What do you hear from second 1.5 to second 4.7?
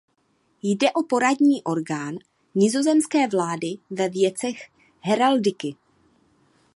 orgán nizozemské vlády ve věcech